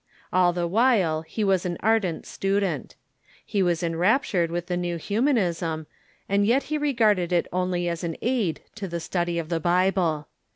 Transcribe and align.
All 0.33 0.51
the 0.51 0.65
while 0.65 1.21
he 1.21 1.43
was 1.43 1.63
an 1.63 1.77
ardent 1.81 2.25
student. 2.25 2.95
He 3.45 3.61
was 3.61 3.83
enraptured 3.83 4.49
with 4.49 4.65
the 4.65 4.75
new 4.75 4.97
Humanism, 4.97 5.85
and 6.27 6.43
yet 6.43 6.63
he 6.63 6.79
regarded 6.79 7.31
it 7.31 7.45
only 7.53 7.87
as 7.87 8.03
an 8.03 8.17
aid 8.23 8.61
to 8.73 8.87
the 8.87 8.99
study 8.99 9.37
of 9.37 9.49
the 9.49 9.59
Bible. 9.59 10.27